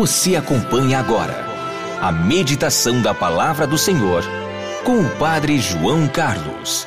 Você 0.00 0.34
acompanha 0.34 0.98
agora 0.98 1.34
a 2.00 2.10
meditação 2.10 3.02
da 3.02 3.12
palavra 3.12 3.66
do 3.66 3.76
Senhor 3.76 4.24
com 4.82 4.98
o 4.98 5.18
Padre 5.18 5.58
João 5.58 6.08
Carlos. 6.08 6.86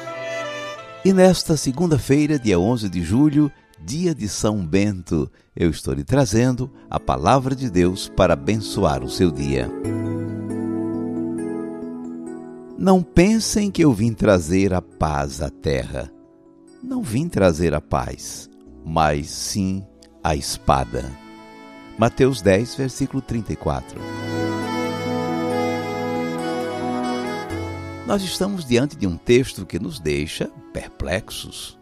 E 1.06 1.14
nesta 1.14 1.56
segunda-feira, 1.56 2.40
dia 2.40 2.60
11 2.60 2.90
de 2.90 3.04
julho, 3.04 3.52
dia 3.80 4.16
de 4.16 4.28
São 4.28 4.66
Bento, 4.66 5.32
eu 5.56 5.70
estou 5.70 5.94
lhe 5.94 6.04
trazendo 6.04 6.74
a 6.90 7.00
palavra 7.00 7.56
de 7.56 7.70
Deus 7.70 8.10
para 8.10 8.34
abençoar 8.34 9.04
o 9.04 9.10
seu 9.12 9.30
dia. 9.30 9.70
Não 12.76 13.04
pensem 13.04 13.70
que 13.70 13.84
eu 13.84 13.94
vim 13.94 14.12
trazer 14.12 14.74
a 14.74 14.82
paz 14.82 15.40
à 15.40 15.52
terra. 15.52 16.12
Não 16.82 17.04
vim 17.04 17.30
trazer 17.30 17.76
a 17.76 17.80
paz, 17.80 18.50
mas 18.84 19.30
sim 19.30 19.86
a 20.24 20.36
espada. 20.36 21.23
Mateus 21.98 22.42
10, 22.42 22.76
versículo 22.76 23.22
34. 23.22 24.02
Nós 28.08 28.24
estamos 28.24 28.66
diante 28.66 28.96
de 28.96 29.06
um 29.06 29.16
texto 29.16 29.66
que 29.66 29.80
nos 29.80 30.00
deixa 30.00 30.50
perplexos. 30.74 31.78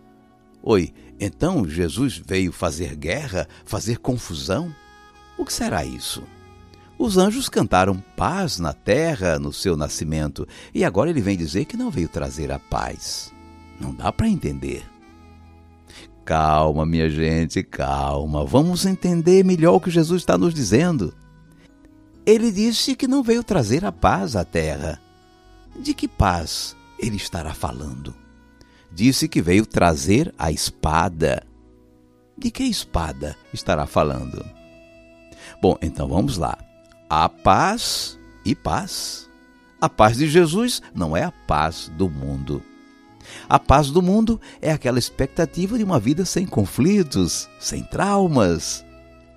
Oi, 0.61 0.93
então 1.19 1.67
Jesus 1.67 2.21
veio 2.23 2.51
fazer 2.51 2.95
guerra, 2.95 3.47
fazer 3.65 3.99
confusão? 3.99 4.75
O 5.37 5.45
que 5.45 5.53
será 5.53 5.85
isso? 5.85 6.23
Os 6.99 7.17
anjos 7.17 7.49
cantaram 7.49 7.97
paz 8.15 8.59
na 8.59 8.73
terra 8.73 9.39
no 9.39 9.51
seu 9.51 9.75
nascimento 9.77 10.47
e 10.73 10.83
agora 10.83 11.09
ele 11.09 11.21
vem 11.21 11.37
dizer 11.37 11.65
que 11.65 11.77
não 11.77 11.89
veio 11.89 12.09
trazer 12.09 12.51
a 12.51 12.59
paz. 12.59 13.33
Não 13.79 13.95
dá 13.95 14.11
para 14.11 14.27
entender. 14.27 14.85
Calma, 16.25 16.85
minha 16.85 17.09
gente, 17.09 17.63
calma. 17.63 18.45
Vamos 18.45 18.85
entender 18.85 19.43
melhor 19.43 19.75
o 19.75 19.81
que 19.81 19.89
Jesus 19.89 20.21
está 20.21 20.37
nos 20.37 20.53
dizendo. 20.53 21.13
Ele 22.25 22.51
disse 22.51 22.95
que 22.95 23.07
não 23.07 23.23
veio 23.23 23.43
trazer 23.43 23.83
a 23.83 23.91
paz 23.91 24.35
à 24.35 24.45
terra. 24.45 25.01
De 25.79 25.93
que 25.93 26.07
paz 26.07 26.75
ele 26.99 27.15
estará 27.15 27.53
falando? 27.53 28.13
Disse 28.91 29.27
que 29.27 29.41
veio 29.41 29.65
trazer 29.65 30.33
a 30.37 30.51
espada. 30.51 31.43
De 32.37 32.51
que 32.51 32.63
espada 32.63 33.35
estará 33.53 33.87
falando? 33.87 34.45
Bom, 35.61 35.77
então 35.81 36.07
vamos 36.07 36.37
lá. 36.37 36.57
Há 37.09 37.27
paz 37.27 38.17
e 38.45 38.53
paz. 38.53 39.29
A 39.79 39.89
paz 39.89 40.17
de 40.17 40.29
Jesus 40.29 40.81
não 40.93 41.17
é 41.17 41.23
a 41.23 41.31
paz 41.31 41.91
do 41.97 42.09
mundo. 42.09 42.61
A 43.47 43.59
paz 43.59 43.89
do 43.89 44.01
mundo 44.01 44.39
é 44.61 44.71
aquela 44.71 44.99
expectativa 44.99 45.77
de 45.77 45.83
uma 45.83 45.99
vida 45.99 46.25
sem 46.25 46.45
conflitos, 46.45 47.49
sem 47.59 47.83
traumas. 47.83 48.85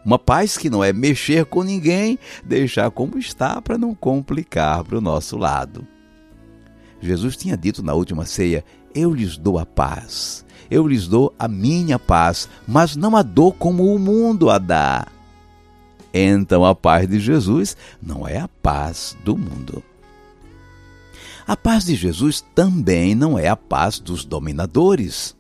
Uma 0.05 0.19
paz 0.19 0.59
que 0.59 0.69
não 0.69 0.85
é 0.85 0.93
mexer 0.93 1.47
com 1.47 1.63
ninguém, 1.63 2.19
deixar 2.45 2.91
como 2.91 3.19
está 3.19 3.61
para 3.63 3.79
não 3.79 3.95
complicar 3.95 4.85
para 4.85 4.99
o 4.99 5.01
nosso 5.01 5.37
lado. 5.37 5.87
Jesus 7.01 7.37
tinha 7.37 7.57
dito 7.57 7.83
na 7.83 7.95
última 7.95 8.27
ceia: 8.27 8.65
Eu 8.95 9.15
lhes 9.15 9.39
dou 9.39 9.59
a 9.59 9.65
paz, 9.65 10.45
eu 10.71 10.87
lhes 10.87 11.09
dou 11.09 11.35
a 11.39 11.49
minha 11.49 11.99
paz, 11.99 12.49
mas 12.67 12.97
não 12.97 13.17
a 13.17 13.23
dou 13.23 13.53
como 13.53 13.95
o 13.95 13.99
mundo 13.99 14.51
a 14.51 14.59
dá. 14.59 15.07
Então 16.13 16.65
a 16.65 16.75
paz 16.75 17.09
de 17.09 17.19
Jesus 17.19 17.77
não 18.01 18.29
é 18.29 18.39
a 18.39 18.49
paz 18.49 19.17
do 19.25 19.37
mundo. 19.37 19.83
A 21.47 21.55
paz 21.55 21.85
de 21.85 21.95
Jesus 21.95 22.43
também 22.55 23.15
não 23.15 23.39
é 23.39 23.49
a 23.49 23.57
paz 23.57 23.99
dos 23.99 24.25
dominadores. 24.25 25.37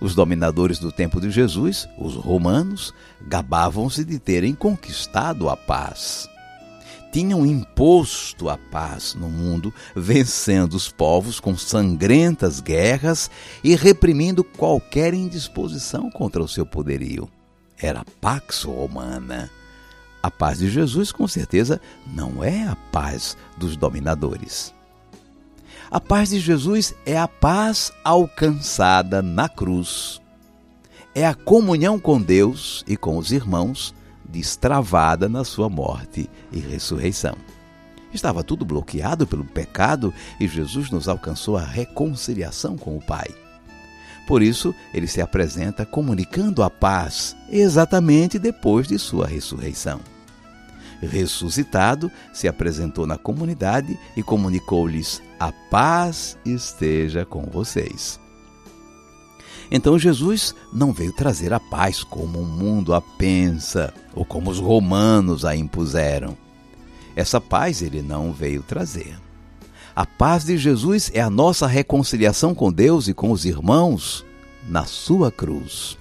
Os 0.00 0.14
dominadores 0.14 0.78
do 0.78 0.90
tempo 0.90 1.20
de 1.20 1.30
Jesus, 1.30 1.86
os 1.98 2.14
romanos, 2.14 2.94
gabavam-se 3.20 4.06
de 4.06 4.18
terem 4.18 4.54
conquistado 4.54 5.50
a 5.50 5.56
paz. 5.56 6.26
Tinham 7.12 7.44
imposto 7.44 8.48
a 8.48 8.56
paz 8.56 9.14
no 9.14 9.28
mundo, 9.28 9.72
vencendo 9.94 10.72
os 10.72 10.88
povos 10.88 11.38
com 11.38 11.54
sangrentas 11.58 12.60
guerras 12.60 13.30
e 13.62 13.76
reprimindo 13.76 14.42
qualquer 14.42 15.12
indisposição 15.12 16.10
contra 16.10 16.42
o 16.42 16.48
seu 16.48 16.64
poderio. 16.64 17.28
Era 17.78 18.02
Pax 18.18 18.62
Romana. 18.62 19.50
A 20.22 20.30
paz 20.30 20.58
de 20.58 20.70
Jesus, 20.70 21.12
com 21.12 21.28
certeza, 21.28 21.78
não 22.06 22.42
é 22.42 22.66
a 22.66 22.76
paz 22.90 23.36
dos 23.58 23.76
dominadores. 23.76 24.77
A 25.90 25.98
paz 25.98 26.28
de 26.28 26.38
Jesus 26.38 26.94
é 27.06 27.16
a 27.16 27.26
paz 27.26 27.90
alcançada 28.04 29.22
na 29.22 29.48
cruz. 29.48 30.20
É 31.14 31.26
a 31.26 31.32
comunhão 31.32 31.98
com 31.98 32.20
Deus 32.20 32.84
e 32.86 32.94
com 32.94 33.16
os 33.16 33.32
irmãos 33.32 33.94
destravada 34.22 35.30
na 35.30 35.44
sua 35.44 35.70
morte 35.70 36.28
e 36.52 36.58
ressurreição. 36.58 37.34
Estava 38.12 38.44
tudo 38.44 38.66
bloqueado 38.66 39.26
pelo 39.26 39.46
pecado 39.46 40.12
e 40.38 40.46
Jesus 40.46 40.90
nos 40.90 41.08
alcançou 41.08 41.56
a 41.56 41.64
reconciliação 41.64 42.76
com 42.76 42.94
o 42.94 43.02
Pai. 43.02 43.28
Por 44.26 44.42
isso, 44.42 44.74
ele 44.92 45.06
se 45.06 45.22
apresenta 45.22 45.86
comunicando 45.86 46.62
a 46.62 46.68
paz 46.68 47.34
exatamente 47.50 48.38
depois 48.38 48.86
de 48.86 48.98
sua 48.98 49.26
ressurreição 49.26 50.00
ressuscitado, 51.00 52.10
se 52.32 52.48
apresentou 52.48 53.06
na 53.06 53.16
comunidade 53.16 53.98
e 54.16 54.22
comunicou-lhes: 54.22 55.22
A 55.38 55.52
paz 55.70 56.36
esteja 56.44 57.24
com 57.24 57.42
vocês. 57.42 58.18
Então 59.70 59.98
Jesus 59.98 60.54
não 60.72 60.92
veio 60.92 61.12
trazer 61.12 61.52
a 61.52 61.60
paz 61.60 62.02
como 62.02 62.40
o 62.40 62.46
mundo 62.46 62.94
a 62.94 63.00
pensa 63.00 63.92
ou 64.14 64.24
como 64.24 64.50
os 64.50 64.58
romanos 64.58 65.44
a 65.44 65.54
impuseram. 65.54 66.36
Essa 67.14 67.40
paz 67.40 67.82
ele 67.82 68.00
não 68.00 68.32
veio 68.32 68.62
trazer. 68.62 69.18
A 69.94 70.06
paz 70.06 70.44
de 70.44 70.56
Jesus 70.56 71.10
é 71.12 71.20
a 71.20 71.28
nossa 71.28 71.66
reconciliação 71.66 72.54
com 72.54 72.72
Deus 72.72 73.08
e 73.08 73.14
com 73.14 73.32
os 73.32 73.44
irmãos 73.44 74.24
na 74.68 74.84
sua 74.84 75.30
cruz. 75.30 75.98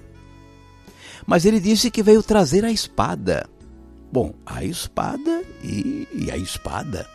Mas 1.26 1.46
ele 1.46 1.60
disse 1.60 1.90
que 1.90 2.04
veio 2.04 2.22
trazer 2.22 2.64
a 2.64 2.72
espada. 2.72 3.50
Bom, 4.12 4.34
a 4.46 4.64
espada 4.64 5.44
e, 5.64 6.08
e, 6.14 6.32
a 6.32 6.38
espada. 6.38 7.08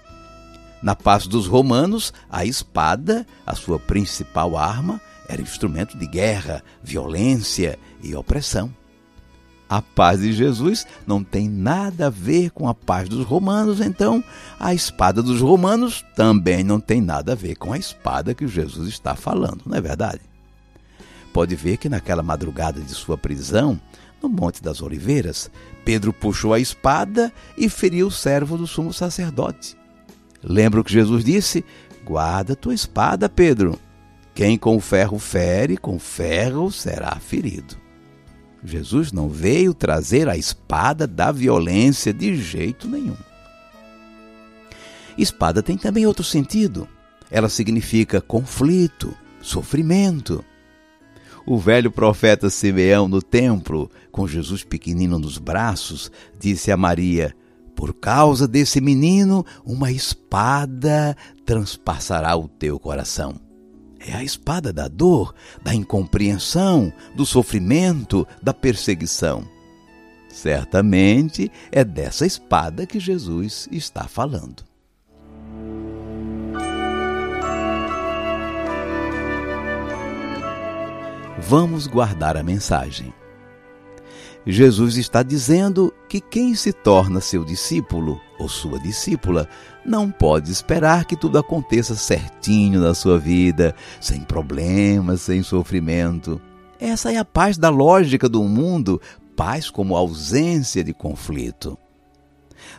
Na 0.83 0.95
paz 0.95 1.27
dos 1.27 1.47
romanos, 1.47 2.13
a 2.31 2.45
espada, 2.45 3.27
a 3.47 3.55
sua 3.55 3.79
principal 3.79 4.57
arma, 4.57 5.01
era 5.29 5.41
instrumento 5.41 5.97
de 5.97 6.07
guerra, 6.07 6.63
violência 6.83 7.79
e 8.03 8.15
opressão. 8.15 8.71
A 9.69 9.81
paz 9.81 10.21
de 10.21 10.35
Jesus 10.35 10.87
não 11.07 11.25
tem 11.25 11.49
nada 11.49 12.09
a 12.09 12.11
ver 12.11 12.51
com 12.51 12.69
a 12.69 12.75
paz 12.75 13.09
dos 13.09 13.25
romanos, 13.25 13.81
então 13.81 14.23
a 14.61 14.75
espada 14.75 15.23
dos 15.23 15.41
romanos 15.41 16.05
também 16.15 16.63
não 16.63 16.79
tem 16.79 17.01
nada 17.01 17.33
a 17.33 17.35
ver 17.35 17.55
com 17.55 17.73
a 17.73 17.79
espada 17.79 18.35
que 18.35 18.47
Jesus 18.47 18.89
está 18.89 19.15
falando, 19.15 19.63
não 19.65 19.75
é 19.75 19.81
verdade? 19.81 20.21
Pode 21.33 21.57
ver 21.57 21.79
que 21.79 21.89
naquela 21.89 22.23
madrugada 22.23 22.83
de 22.83 22.91
sua 22.91 23.17
prisão, 23.17 23.81
no 24.23 24.29
Monte 24.29 24.63
das 24.63 24.81
Oliveiras, 24.81 25.51
Pedro 25.85 26.13
puxou 26.13 26.55
a 26.55 26.61
espada 26.61 27.33
e 27.57 27.69
feriu 27.69 28.07
o 28.07 28.11
servo 28.11 28.57
do 28.57 28.67
sumo 28.67 28.93
sacerdote. 28.93 29.77
Lembra 30.43 30.81
o 30.81 30.85
que 30.85 30.93
Jesus 30.93 31.25
disse? 31.25 31.65
Guarda 32.05 32.57
tua 32.57 32.75
espada, 32.75 33.29
Pedro. 33.29 33.79
Quem 34.35 34.57
com 34.57 34.81
ferro 34.81 35.19
fere, 35.19 35.77
com 35.77 35.99
ferro 35.99 36.71
será 36.71 37.17
ferido. 37.17 37.77
Jesus 38.65 39.13
não 39.13 39.29
veio 39.29 39.75
trazer 39.75 40.29
a 40.29 40.37
espada 40.37 41.07
da 41.07 41.33
violência 41.33 42.13
de 42.13 42.37
jeito 42.37 42.89
nenhum. 42.89 43.17
Espada 45.19 45.63
tem 45.63 45.77
também 45.77 46.07
outro 46.07 46.25
sentido. 46.25 46.89
Ela 47.31 47.49
significa 47.49 48.21
conflito, 48.21 49.15
sofrimento. 49.41 50.45
O 51.45 51.59
velho 51.59 51.91
profeta 51.91 52.49
Simeão, 52.49 53.09
no 53.09 53.21
templo, 53.21 53.91
com 54.13 54.29
Jesus 54.29 54.63
pequenino 54.63 55.19
nos 55.19 55.39
braços, 55.39 56.11
disse 56.39 56.71
a 56.71 56.77
Maria: 56.77 57.35
Por 57.75 57.93
causa 57.95 58.47
desse 58.47 58.81
menino, 58.81 59.45
uma 59.65 59.91
espada 59.91 61.17
transpassará 61.45 62.37
o 62.37 62.47
teu 62.47 62.79
coração. 62.79 63.41
É 63.99 64.15
a 64.15 64.23
espada 64.23 64.73
da 64.73 64.89
dor, 64.89 65.35
da 65.63 65.75
incompreensão, 65.75 66.93
do 67.15 67.27
sofrimento, 67.27 68.27
da 68.43 68.53
perseguição. 68.53 69.45
Certamente 70.29 71.51
é 71.71 71.85
dessa 71.85 72.25
espada 72.25 72.87
que 72.87 72.99
Jesus 72.99 73.69
está 73.71 74.09
falando. 74.09 74.72
Vamos 81.49 81.89
guardar 81.89 82.37
a 82.37 82.43
mensagem. 82.43 83.13
Jesus 84.47 84.97
está 84.97 85.23
dizendo 85.23 85.93
que 86.09 86.21
quem 86.21 86.55
se 86.55 86.73
torna 86.73 87.21
seu 87.21 87.45
discípulo 87.45 88.21
ou 88.39 88.49
sua 88.49 88.79
discípula 88.79 89.49
não 89.85 90.11
pode 90.11 90.51
esperar 90.51 91.05
que 91.05 91.17
tudo 91.17 91.39
aconteça 91.39 91.95
certinho 91.95 92.81
na 92.81 92.95
sua 92.95 93.19
vida, 93.19 93.75
sem 94.01 94.21
problemas, 94.23 95.23
sem 95.23 95.43
sofrimento. 95.43 96.41
Essa 96.81 97.13
é 97.13 97.17
a 97.19 97.25
paz 97.25 97.59
da 97.59 97.69
lógica 97.69 98.29
do 98.29 98.43
mundo, 98.45 99.01
paz 99.37 99.69
como 99.69 99.97
ausência 99.97 100.83
de 100.83 100.95
conflito. 100.95 101.77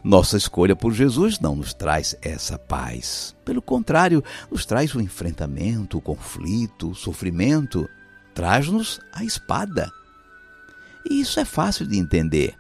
Nossa 0.04 0.38
escolha 0.38 0.75
por 0.75 0.94
Jesus 0.94 1.39
não 1.39 1.56
nos 1.56 1.74
traz 1.74 2.15
essa 2.21 2.57
paz. 2.57 3.36
Pelo 3.44 3.62
contrário, 3.62 4.24
nos 4.50 4.65
traz 4.65 4.95
o 4.95 5.01
enfrentamento, 5.01 5.98
o 5.98 6.01
conflito, 6.01 6.92
o 6.92 6.95
sofrimento. 6.95 7.88
Traz-nos 8.34 9.00
a 9.14 9.24
espada. 9.24 9.92
E 11.10 11.22
isso 11.22 11.40
é 11.40 11.46
fácil 11.46 11.86
de 11.86 11.98
entender. 11.98 12.56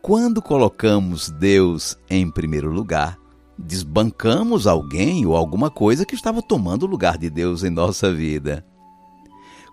Quando 0.00 0.40
colocamos 0.40 1.28
Deus 1.28 1.96
em 2.08 2.30
primeiro 2.30 2.70
lugar, 2.70 3.18
desbancamos 3.58 4.66
alguém 4.66 5.26
ou 5.26 5.36
alguma 5.36 5.70
coisa 5.70 6.06
que 6.06 6.14
estava 6.14 6.40
tomando 6.40 6.84
o 6.84 6.88
lugar 6.88 7.18
de 7.18 7.28
Deus 7.28 7.64
em 7.64 7.70
nossa 7.70 8.12
vida. 8.12 8.64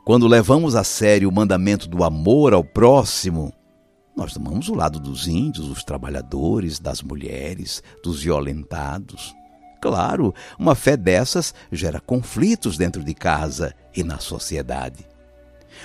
Quando 0.04 0.28
levamos 0.28 0.76
a 0.76 0.84
sério 0.84 1.30
o 1.30 1.32
mandamento 1.32 1.88
do 1.88 2.04
amor 2.04 2.54
ao 2.54 2.64
próximo, 2.64 3.54
nós 4.16 4.34
tomamos 4.34 4.70
o 4.70 4.76
lado 4.76 5.00
dos 5.00 5.28
índios, 5.28 5.68
dos 5.68 5.84
trabalhadores, 5.84 6.80
das 6.80 7.02
mulheres, 7.02 7.84
dos 8.04 8.22
violentados. 8.24 9.36
Claro, 9.81 10.33
uma 10.57 10.75
fé 10.75 10.98
dessas 10.98 11.54
gera 11.72 12.00
conflitos 12.00 12.77
dentro 12.77 13.04
de 13.04 13.13
casa 13.13 13.74
e 13.95 14.04
na 14.04 14.19
sociedade. 14.19 15.06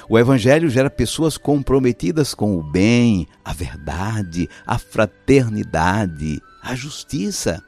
O 0.08 0.18
Evangelho 0.18 0.68
gera 0.68 0.90
pessoas 0.90 1.36
comprometidas 1.36 2.34
com 2.34 2.56
o 2.56 2.62
bem, 2.62 3.26
a 3.44 3.52
verdade, 3.52 4.48
a 4.66 4.78
fraternidade, 4.78 6.40
a 6.62 6.74
justiça. 6.74 7.62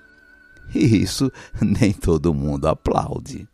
E 0.75 1.03
isso 1.03 1.31
nem 1.61 1.93
todo 1.93 2.33
mundo 2.33 2.67
aplaude. 2.67 3.47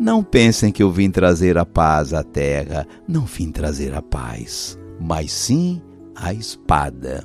Não 0.00 0.22
pensem 0.22 0.72
que 0.72 0.82
eu 0.82 0.90
vim 0.90 1.10
trazer 1.10 1.58
a 1.58 1.66
paz 1.66 2.14
à 2.14 2.22
terra, 2.22 2.86
não 3.06 3.26
vim 3.26 3.50
trazer 3.50 3.92
a 3.94 4.00
paz, 4.00 4.78
mas 4.98 5.32
sim 5.32 5.82
a 6.14 6.32
espada. 6.32 7.22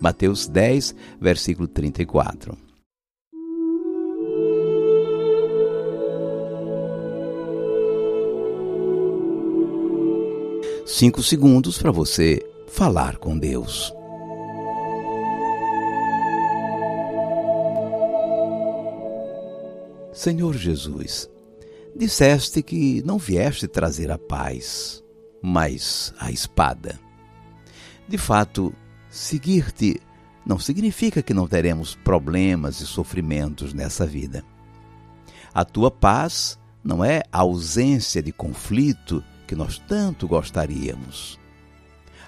Mateus 0.00 0.48
10, 0.48 0.94
versículo 1.20 1.68
34. 1.68 2.70
cinco 11.00 11.22
segundos 11.22 11.78
para 11.78 11.90
você 11.90 12.44
falar 12.68 13.16
com 13.16 13.38
Deus. 13.38 13.94
Senhor 20.12 20.54
Jesus, 20.56 21.30
disseste 21.96 22.62
que 22.62 23.02
não 23.02 23.16
vieste 23.16 23.66
trazer 23.66 24.10
a 24.10 24.18
paz, 24.18 25.02
mas 25.40 26.12
a 26.18 26.30
espada. 26.30 27.00
De 28.06 28.18
fato, 28.18 28.74
seguir-te 29.10 30.00
não 30.46 30.58
significa 30.58 31.22
que 31.22 31.34
não 31.34 31.46
teremos 31.46 31.94
problemas 31.94 32.80
e 32.80 32.86
sofrimentos 32.86 33.74
nessa 33.74 34.06
vida. 34.06 34.44
A 35.52 35.64
tua 35.64 35.90
paz 35.90 36.58
não 36.82 37.04
é 37.04 37.22
a 37.30 37.40
ausência 37.40 38.22
de 38.22 38.32
conflito 38.32 39.22
que 39.46 39.54
nós 39.54 39.78
tanto 39.78 40.26
gostaríamos. 40.26 41.38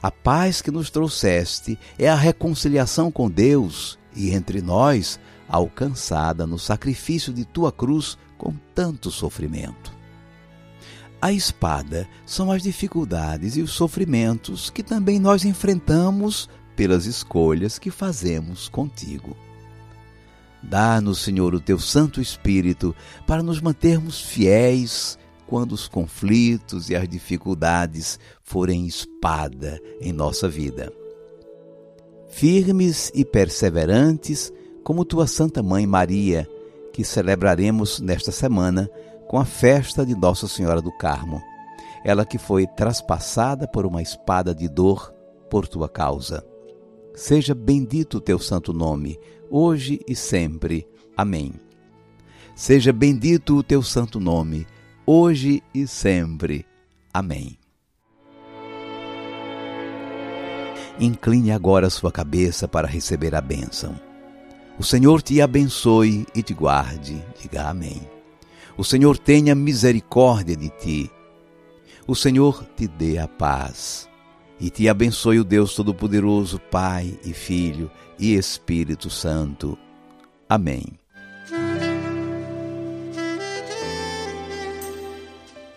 A 0.03 0.11
paz 0.11 0.61
que 0.61 0.71
nos 0.71 0.91
trouxeste 0.91 1.79
é 1.97 2.09
a 2.09 2.17
reconciliação 2.17 3.11
com 3.11 3.31
Deus 3.31 3.99
e 4.15 4.31
entre 4.31 4.61
nós, 4.61 5.19
alcançada 5.49 6.47
no 6.47 6.59
sacrifício 6.59 7.33
de 7.33 7.45
tua 7.45 7.71
cruz 7.71 8.19
com 8.37 8.55
tanto 8.75 9.11
sofrimento. 9.11 9.93
A 11.21 11.33
espada 11.33 12.09
são 12.27 12.51
as 12.51 12.65
dificuldades 12.65 13.57
e 13.57 13.63
os 13.63 13.71
sofrimentos 13.71 14.71
que 14.71 14.83
também 14.83 15.21
nós 15.21 15.45
enfrentamos 15.45 16.51
pelas 16.77 17.07
escolhas 17.07 17.79
que 17.79 17.91
fazemos 17.91 18.69
contigo. 18.69 19.37
Dá-nos, 20.63 21.21
Senhor, 21.21 21.55
o 21.55 21.61
teu 21.61 21.79
Santo 21.79 22.21
Espírito 22.21 22.95
para 23.27 23.43
nos 23.43 23.61
mantermos 23.61 24.21
fiéis 24.21 25.19
quando 25.47 25.73
os 25.73 25.89
conflitos 25.89 26.89
e 26.89 26.95
as 26.95 27.09
dificuldades 27.09 28.19
forem 28.43 28.87
espada 28.87 29.81
em 30.01 30.13
nossa 30.13 30.49
vida. 30.49 30.93
Firmes 32.29 33.11
e 33.15 33.25
perseverantes 33.25 34.53
como 34.83 35.05
tua 35.05 35.27
Santa 35.27 35.63
Mãe 35.63 35.87
Maria, 35.87 36.49
que 36.93 37.05
celebraremos 37.05 38.01
nesta 38.01 38.33
semana 38.33 38.89
com 39.29 39.39
a 39.39 39.45
festa 39.45 40.07
de 40.07 40.15
Nossa 40.15 40.49
Senhora 40.49 40.81
do 40.81 40.93
Carmo, 40.93 41.43
ela 42.05 42.25
que 42.25 42.39
foi 42.39 42.67
traspassada 42.67 43.67
por 43.69 43.85
uma 43.85 44.01
espada 44.03 44.55
de 44.55 44.69
dor 44.69 45.13
por 45.51 45.69
tua 45.69 45.89
causa. 45.89 46.52
Seja 47.15 47.55
bendito 47.55 48.17
o 48.17 48.21
teu 48.21 48.39
santo 48.39 48.73
nome, 48.73 49.19
hoje 49.51 50.01
e 50.09 50.17
sempre. 50.17 50.87
Amém. 51.17 51.53
Seja 52.55 52.93
bendito 52.93 53.57
o 53.57 53.63
teu 53.63 53.83
santo 53.83 54.19
nome, 54.19 54.67
hoje 55.07 55.63
e 55.75 55.87
sempre. 55.87 56.65
Amém. 57.13 57.59
Incline 60.99 61.51
agora 61.51 61.91
sua 61.91 62.13
cabeça 62.13 62.67
para 62.67 62.87
receber 62.87 63.35
a 63.35 63.41
bênção. 63.41 63.99
O 64.79 64.83
Senhor 64.85 65.21
te 65.21 65.41
abençoe 65.41 66.27
e 66.35 66.43
te 66.43 66.55
guarde. 66.55 67.23
Diga 67.41 67.69
amém. 67.69 68.01
O 68.77 68.85
Senhor 68.85 69.19
tenha 69.19 69.55
misericórdia 69.55 70.57
de 70.57 70.71
ti. 70.71 71.11
O 72.07 72.15
Senhor 72.15 72.65
te 72.77 72.89
dê 72.89 73.19
a 73.19 73.29
paz. 73.29 74.09
E 74.63 74.71
te 74.71 74.89
abençoe 74.89 75.41
o 75.41 75.45
Deus 75.45 75.75
Todo-Poderoso, 75.75 76.61
Pai 76.71 77.19
e 77.25 77.33
Filho 77.33 77.91
e 78.17 78.37
Espírito 78.37 79.11
Santo. 79.11 79.77
Amém. 80.49 80.85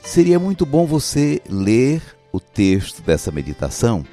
Seria 0.04 0.38
muito 0.38 0.68
bom 0.68 0.86
você 0.86 1.42
ler 1.50 2.00
o 2.32 2.40
texto 2.40 3.02
dessa 3.02 3.32
meditação 3.32 4.06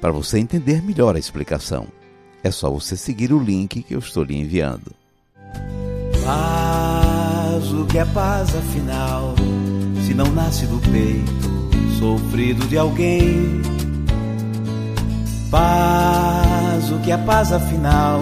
para 0.00 0.10
você 0.10 0.38
entender 0.38 0.82
melhor 0.82 1.14
a 1.14 1.18
explicação. 1.18 1.86
É 2.42 2.50
só 2.50 2.70
você 2.70 2.96
seguir 2.96 3.30
o 3.30 3.38
link 3.38 3.82
que 3.82 3.94
eu 3.94 3.98
estou 3.98 4.24
lhe 4.24 4.34
enviando. 4.34 4.90
Paz, 6.24 7.72
o 7.74 7.84
que 7.84 7.98
é 7.98 8.06
paz 8.06 8.56
afinal, 8.56 9.34
se 10.06 10.14
não 10.14 10.32
nasce 10.32 10.66
do 10.66 10.78
peito 10.90 11.58
sofrido 11.98 12.66
de 12.68 12.78
alguém? 12.78 13.77
Paz, 15.50 16.90
o 16.92 16.98
que 16.98 17.10
é 17.10 17.16
paz 17.16 17.52
afinal, 17.52 18.20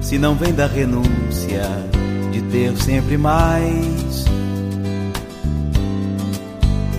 se 0.00 0.18
não 0.18 0.34
vem 0.34 0.52
da 0.52 0.66
renúncia 0.66 1.62
de 2.32 2.42
ter 2.42 2.76
sempre 2.78 3.16
mais? 3.16 4.24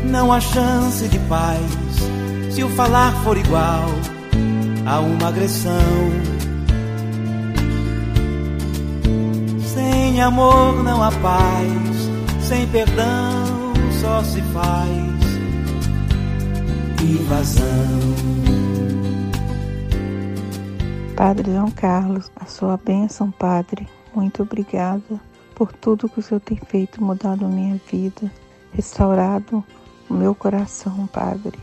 Não 0.05 0.31
há 0.31 0.39
chance 0.39 1.07
de 1.09 1.19
paz 1.19 1.61
se 2.51 2.63
o 2.63 2.69
falar 2.69 3.11
for 3.23 3.37
igual 3.37 3.89
a 4.85 4.99
uma 4.99 5.27
agressão. 5.27 5.73
Sem 9.73 10.21
amor 10.21 10.83
não 10.83 11.03
há 11.03 11.11
paz, 11.11 12.47
sem 12.47 12.65
perdão 12.67 13.73
só 13.99 14.23
se 14.23 14.41
faz 14.53 15.17
invasão. 17.03 18.56
Padre 21.17 21.51
João 21.51 21.71
Carlos, 21.71 22.31
a 22.35 22.45
sua 22.45 22.77
bênção, 22.77 23.31
Padre. 23.31 23.89
Muito 24.13 24.43
obrigada 24.43 25.19
por 25.55 25.73
tudo 25.73 26.07
que 26.07 26.19
o 26.19 26.21
Senhor 26.21 26.39
tem 26.39 26.57
feito, 26.57 27.03
mudado 27.03 27.43
a 27.43 27.47
minha 27.47 27.81
vida, 27.91 28.31
restaurado 28.71 29.65
o 30.07 30.13
meu 30.13 30.35
coração, 30.35 31.07
Padre, 31.07 31.57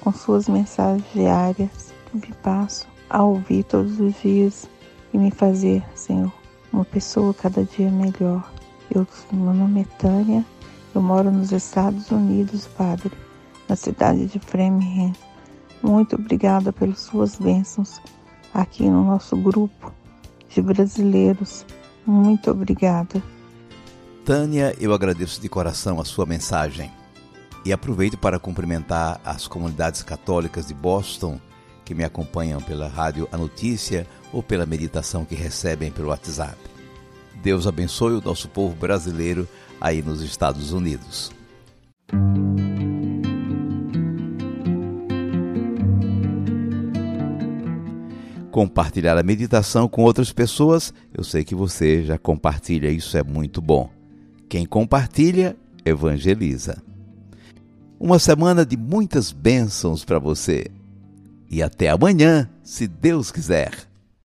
com 0.00 0.12
suas 0.12 0.48
mensagens 0.48 1.04
diárias 1.12 1.92
que 2.06 2.16
me 2.16 2.32
passo 2.44 2.86
a 3.10 3.24
ouvir 3.24 3.64
todos 3.64 3.98
os 3.98 4.14
dias 4.22 4.70
e 5.12 5.18
me 5.18 5.32
fazer, 5.32 5.82
Senhor, 5.96 6.32
uma 6.72 6.84
pessoa 6.84 7.34
cada 7.34 7.64
dia 7.64 7.90
melhor. 7.90 8.52
Eu, 8.88 9.04
meu 9.32 9.52
nome 9.52 9.80
é 9.80 9.96
Tânia, 9.98 10.46
eu 10.94 11.02
moro 11.02 11.28
nos 11.32 11.50
Estados 11.50 12.08
Unidos, 12.12 12.68
Padre, 12.68 13.10
na 13.68 13.74
cidade 13.74 14.26
de 14.26 14.38
Framingham. 14.38 15.12
Muito 15.82 16.14
obrigada 16.14 16.72
pelas 16.72 17.00
suas 17.00 17.34
bênçãos 17.34 18.00
aqui 18.52 18.88
no 18.88 19.04
nosso 19.04 19.36
grupo 19.36 19.92
de 20.48 20.60
brasileiros. 20.60 21.64
Muito 22.06 22.50
obrigada. 22.50 23.22
Tânia, 24.24 24.74
eu 24.80 24.92
agradeço 24.92 25.40
de 25.40 25.48
coração 25.48 26.00
a 26.00 26.04
sua 26.04 26.26
mensagem 26.26 26.90
e 27.64 27.72
aproveito 27.72 28.16
para 28.18 28.38
cumprimentar 28.38 29.20
as 29.24 29.46
comunidades 29.46 30.02
católicas 30.02 30.66
de 30.66 30.74
Boston 30.74 31.40
que 31.84 31.94
me 31.94 32.04
acompanham 32.04 32.60
pela 32.60 32.88
rádio 32.88 33.28
A 33.32 33.36
Notícia 33.36 34.06
ou 34.32 34.42
pela 34.42 34.66
meditação 34.66 35.24
que 35.24 35.34
recebem 35.34 35.90
pelo 35.90 36.08
WhatsApp. 36.08 36.56
Deus 37.42 37.66
abençoe 37.66 38.14
o 38.14 38.22
nosso 38.22 38.48
povo 38.48 38.74
brasileiro 38.74 39.48
aí 39.80 40.00
nos 40.00 40.22
Estados 40.22 40.72
Unidos. 40.72 41.32
Compartilhar 48.52 49.16
a 49.16 49.22
meditação 49.22 49.88
com 49.88 50.02
outras 50.02 50.30
pessoas, 50.30 50.92
eu 51.14 51.24
sei 51.24 51.42
que 51.42 51.54
você 51.54 52.04
já 52.04 52.18
compartilha, 52.18 52.90
isso 52.90 53.16
é 53.16 53.22
muito 53.22 53.62
bom. 53.62 53.88
Quem 54.46 54.66
compartilha, 54.66 55.56
evangeliza. 55.86 56.82
Uma 57.98 58.18
semana 58.18 58.66
de 58.66 58.76
muitas 58.76 59.32
bênçãos 59.32 60.04
para 60.04 60.18
você. 60.18 60.66
E 61.50 61.62
até 61.62 61.88
amanhã, 61.88 62.46
se 62.62 62.86
Deus 62.86 63.32
quiser. 63.32 63.72